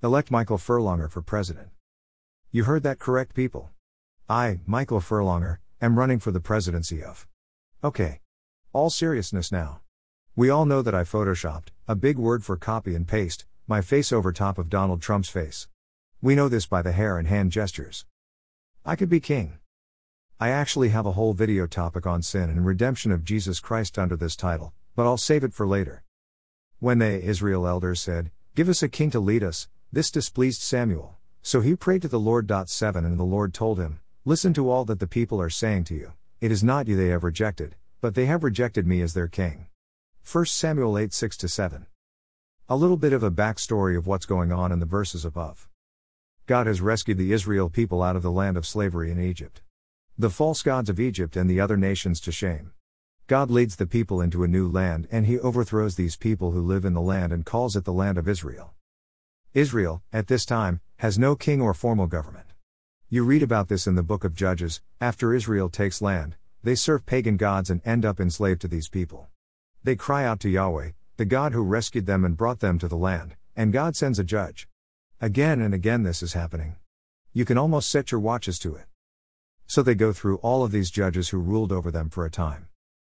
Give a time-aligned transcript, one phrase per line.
[0.00, 1.70] Elect Michael Furlonger for president.
[2.52, 3.70] You heard that correct, people.
[4.28, 7.26] I, Michael Furlonger, am running for the presidency of.
[7.82, 8.20] Okay.
[8.72, 9.80] All seriousness now.
[10.36, 14.12] We all know that I photoshopped, a big word for copy and paste, my face
[14.12, 15.66] over top of Donald Trump's face.
[16.22, 18.06] We know this by the hair and hand gestures.
[18.86, 19.58] I could be king.
[20.38, 24.14] I actually have a whole video topic on sin and redemption of Jesus Christ under
[24.14, 26.04] this title, but I'll save it for later.
[26.78, 31.16] When they, Israel elders, said, Give us a king to lead us, this displeased Samuel.
[31.40, 32.52] So he prayed to the Lord.
[32.66, 35.94] 7 And the Lord told him, Listen to all that the people are saying to
[35.94, 36.12] you.
[36.42, 39.68] It is not you they have rejected, but they have rejected me as their king.
[40.30, 41.86] 1 Samuel 8 6 7.
[42.68, 45.68] A little bit of a backstory of what's going on in the verses above.
[46.44, 49.62] God has rescued the Israel people out of the land of slavery in Egypt.
[50.18, 52.72] The false gods of Egypt and the other nations to shame.
[53.26, 56.84] God leads the people into a new land and he overthrows these people who live
[56.84, 58.74] in the land and calls it the land of Israel.
[59.54, 62.52] Israel, at this time, has no king or formal government.
[63.08, 67.06] You read about this in the book of Judges, after Israel takes land, they serve
[67.06, 69.28] pagan gods and end up enslaved to these people.
[69.82, 72.96] They cry out to Yahweh, the God who rescued them and brought them to the
[72.96, 74.68] land, and God sends a judge.
[75.18, 76.76] Again and again this is happening.
[77.32, 78.84] You can almost set your watches to it.
[79.66, 82.68] So they go through all of these judges who ruled over them for a time.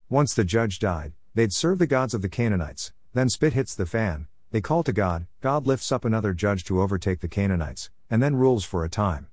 [0.10, 3.86] Once the judge died, they'd serve the gods of the Canaanites, then spit hits the
[3.86, 8.22] fan, they call to God, God lifts up another judge to overtake the Canaanites, and
[8.22, 9.28] then rules for a time.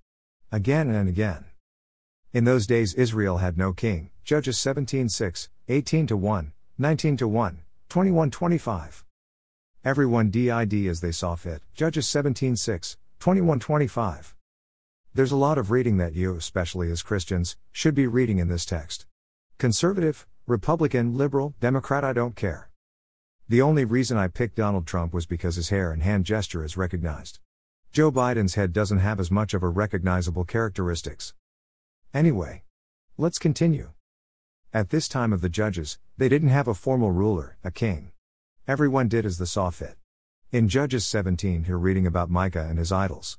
[0.51, 1.45] Again and again.
[2.33, 8.31] In those days Israel had no king, Judges 17 6, 18 1, 19 1, 21
[8.31, 9.05] 25.
[9.85, 14.35] Everyone did as they saw fit, Judges 17 6, 21 25.
[15.15, 18.65] There's a lot of reading that you, especially as Christians, should be reading in this
[18.65, 19.05] text.
[19.59, 22.72] Conservative, Republican, liberal, Democrat, I don't care.
[23.53, 26.79] The only reason I picked Donald Trump was because his hair and hand gesture is
[26.79, 27.39] recognized.
[27.93, 31.35] Joe Biden's head doesn't have as much of a recognizable characteristics.
[32.15, 32.63] Anyway,
[33.19, 33.91] let's continue.
[34.73, 38.13] At this time of the judges, they didn't have a formal ruler, a king.
[38.67, 39.99] Everyone did as the saw fit.
[40.51, 43.39] In Judges 17, you're reading about Micah and his idols.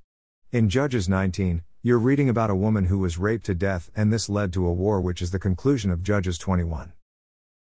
[0.52, 4.30] In Judges 19, you're reading about a woman who was raped to death, and this
[4.30, 6.94] led to a war, which is the conclusion of Judges 21.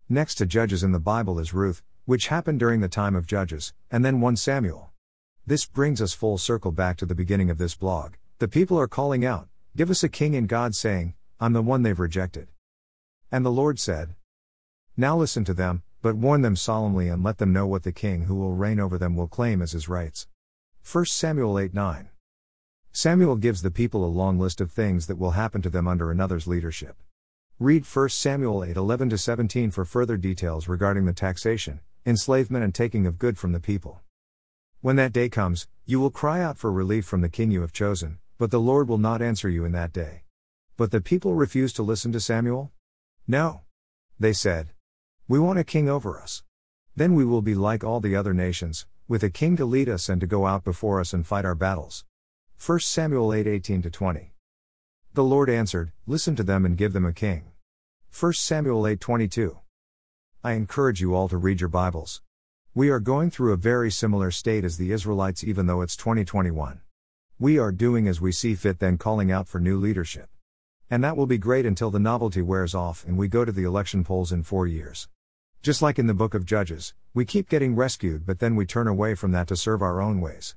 [0.07, 3.73] Next to Judges in the Bible is Ruth, which happened during the time of Judges,
[3.91, 4.91] and then 1 Samuel.
[5.45, 8.13] This brings us full circle back to the beginning of this blog.
[8.39, 11.83] The people are calling out, Give us a king, and God saying, I'm the one
[11.83, 12.47] they've rejected.
[13.29, 14.15] And the Lord said,
[14.95, 18.23] Now listen to them, but warn them solemnly and let them know what the king
[18.23, 20.27] who will reign over them will claim as his rights.
[20.89, 22.07] 1 Samuel 8 9.
[22.93, 26.09] Samuel gives the people a long list of things that will happen to them under
[26.09, 26.95] another's leadership.
[27.59, 33.05] Read 1 Samuel 8 11 17 for further details regarding the taxation, enslavement, and taking
[33.05, 33.99] of good from the people.
[34.79, 37.73] When that day comes, you will cry out for relief from the king you have
[37.73, 40.23] chosen, but the Lord will not answer you in that day.
[40.77, 42.71] But the people refused to listen to Samuel?
[43.27, 43.61] No.
[44.17, 44.69] They said,
[45.27, 46.43] We want a king over us.
[46.95, 50.07] Then we will be like all the other nations, with a king to lead us
[50.07, 52.05] and to go out before us and fight our battles.
[52.65, 54.31] 1 Samuel 8 18 20.
[55.13, 57.51] The Lord answered, Listen to them and give them a king.
[58.17, 59.59] 1 Samuel 8 22.
[60.47, 62.21] I encourage you all to read your Bibles.
[62.73, 66.79] We are going through a very similar state as the Israelites, even though it's 2021.
[67.37, 70.29] We are doing as we see fit, then calling out for new leadership.
[70.89, 73.65] And that will be great until the novelty wears off and we go to the
[73.65, 75.09] election polls in four years.
[75.61, 78.87] Just like in the book of Judges, we keep getting rescued, but then we turn
[78.87, 80.55] away from that to serve our own ways.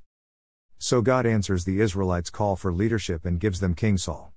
[0.78, 4.32] So God answers the Israelites' call for leadership and gives them King Saul.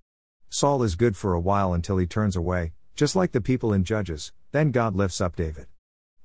[0.49, 3.83] Saul is good for a while until he turns away, just like the people in
[3.83, 5.65] Judges, then God lifts up David.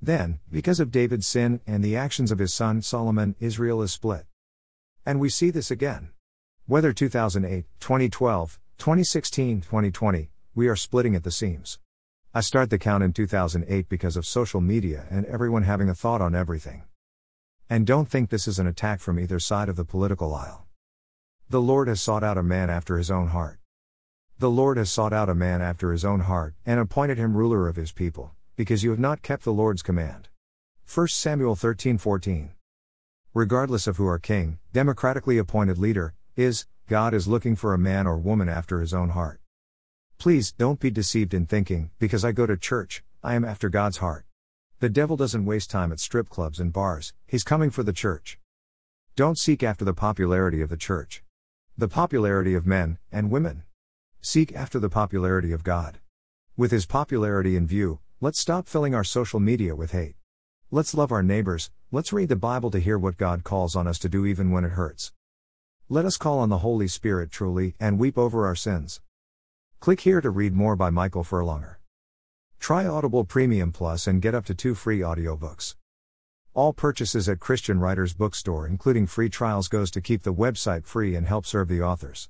[0.03, 4.27] Then, because of David's sin and the actions of his son Solomon, Israel is split.
[5.05, 6.11] And we see this again.
[6.67, 11.79] Whether 2008, 2012, 2016, 2020, we are splitting at the seams.
[12.35, 16.21] I start the count in 2008 because of social media and everyone having a thought
[16.21, 16.85] on everything.
[17.71, 20.67] And don't think this is an attack from either side of the political aisle.
[21.49, 23.59] The Lord has sought out a man after his own heart.
[24.41, 27.67] The Lord has sought out a man after his own heart, and appointed him ruler
[27.67, 30.29] of his people, because you have not kept the Lord's command.
[30.95, 32.51] 1 Samuel 13 14.
[33.35, 38.07] Regardless of who our king, democratically appointed leader, is, God is looking for a man
[38.07, 39.41] or woman after his own heart.
[40.19, 43.97] Please don't be deceived in thinking, because I go to church, I am after God's
[43.97, 44.25] heart.
[44.79, 48.39] The devil doesn't waste time at strip clubs and bars, he's coming for the church.
[49.17, 51.25] Don't seek after the popularity of the church.
[51.77, 53.65] The popularity of men and women.
[54.21, 56.01] Seek after the popularity of God.
[56.57, 60.17] With his popularity in view, let's stop filling our social media with hate.
[60.73, 63.99] Let's love our neighbors, let's read the Bible to hear what God calls on us
[64.01, 65.13] to do even when it hurts.
[65.89, 69.01] Let us call on the Holy Spirit truly and weep over our sins.
[69.79, 71.77] Click here to read more by Michael Furlonger.
[72.59, 75.77] Try Audible Premium Plus and get up to two free audiobooks.
[76.55, 81.15] All purchases at Christian Writers Bookstore including free trials goes to keep the website free
[81.15, 82.27] and help serve the authors.